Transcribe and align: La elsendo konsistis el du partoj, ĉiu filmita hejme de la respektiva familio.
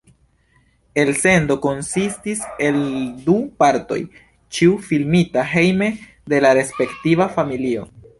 La 0.95 1.01
elsendo 1.03 1.57
konsistis 1.65 2.41
el 2.69 2.79
du 3.25 3.35
partoj, 3.63 3.99
ĉiu 4.57 4.73
filmita 4.87 5.45
hejme 5.51 5.91
de 6.35 6.41
la 6.47 6.55
respektiva 6.61 7.29
familio. 7.37 7.87